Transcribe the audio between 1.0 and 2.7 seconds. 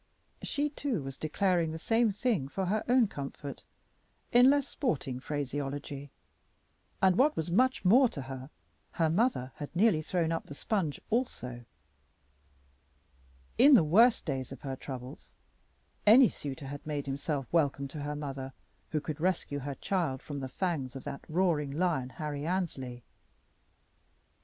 was declaring the same thing for